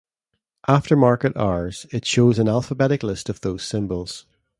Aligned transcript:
After 0.67 0.95
market 0.95 1.37
hours 1.37 1.85
it 1.91 2.07
shows 2.07 2.39
an 2.39 2.47
alphabetic 2.49 3.03
list 3.03 3.29
of 3.29 3.41
those 3.41 3.61
symbols. 3.61 4.25